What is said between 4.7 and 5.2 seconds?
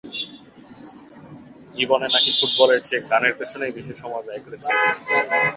তিনি।